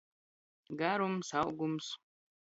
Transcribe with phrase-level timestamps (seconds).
[0.79, 1.91] Garums, augums.